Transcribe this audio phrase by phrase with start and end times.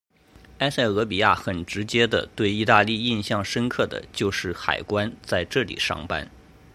[0.57, 6.27] 埃塞俄比亚很直接的对意大利印象深刻的就是海关在这里上班。